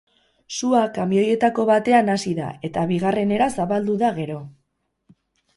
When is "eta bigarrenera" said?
2.71-3.51